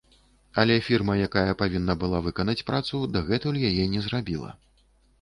[0.63, 4.57] Але фірма, якая павінна была выканаць працу, дагэтуль яе не зрабіла.